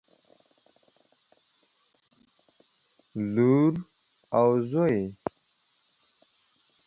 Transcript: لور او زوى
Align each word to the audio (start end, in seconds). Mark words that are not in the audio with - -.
لور 3.33 3.73
او 4.37 4.49
زوى 4.69 5.01